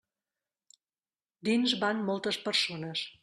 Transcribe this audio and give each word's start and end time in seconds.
Dins 1.49 1.77
van 1.85 2.03
moltes 2.09 2.43
persones. 2.49 3.05